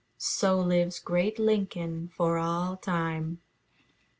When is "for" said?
2.15-2.39